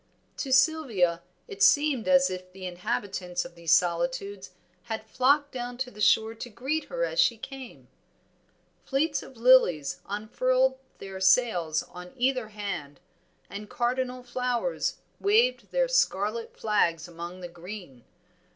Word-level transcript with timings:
To 0.37 0.51
Sylvia 0.51 1.21
it 1.47 1.61
seemed 1.61 2.07
as 2.07 2.31
if 2.31 2.51
the 2.51 2.65
inhabitants 2.65 3.45
of 3.45 3.53
these 3.53 3.71
solitudes 3.71 4.49
had 4.85 5.05
flocked 5.05 5.51
down 5.51 5.77
to 5.77 5.91
the 5.91 6.01
shore 6.01 6.33
to 6.33 6.49
greet 6.49 6.85
her 6.85 7.03
as 7.05 7.19
she 7.19 7.37
came. 7.37 7.87
Fleets 8.83 9.21
of 9.21 9.37
lilies 9.37 10.01
unfurled 10.07 10.79
their 10.97 11.19
sails 11.19 11.83
on 11.83 12.13
either 12.17 12.47
hand, 12.47 12.99
and 13.47 13.69
cardinal 13.69 14.23
flowers 14.23 14.97
waved 15.19 15.69
their 15.69 15.87
scarlet 15.87 16.57
flags 16.57 17.07
among 17.07 17.41
the 17.41 17.47
green. 17.47 18.03